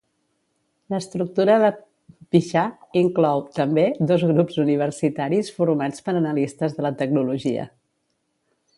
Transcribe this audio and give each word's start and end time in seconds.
L'estructura 0.93 1.57
de 1.63 1.67
Pixar 2.37 2.63
inclou, 3.03 3.45
també, 3.59 3.85
dos 4.13 4.27
grups 4.33 4.59
universitaris 4.67 5.55
formats 5.61 6.07
per 6.09 6.19
analistes 6.25 6.79
de 6.81 6.89
la 6.91 6.97
tecnologia. 7.05 7.73